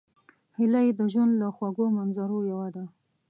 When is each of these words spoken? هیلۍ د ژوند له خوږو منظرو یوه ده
هیلۍ 0.57 0.87
د 0.99 1.01
ژوند 1.13 1.33
له 1.41 1.47
خوږو 1.55 1.85
منظرو 1.97 2.37
یوه 2.51 2.67
ده 2.75 2.83